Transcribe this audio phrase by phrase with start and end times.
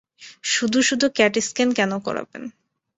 [0.43, 2.43] শুধু-শুধু CAT scan কেন করাবেন?